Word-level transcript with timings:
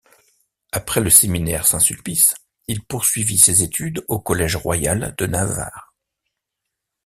Après 0.71 0.99
le 0.99 1.11
séminaire 1.11 1.67
Saint-Sulpice, 1.67 2.33
il 2.67 2.83
poursuivit 2.83 3.37
ses 3.37 3.61
études 3.61 4.03
au 4.07 4.19
collège 4.19 4.55
royal 4.55 5.13
de 5.15 5.27
Navarre. 5.27 5.93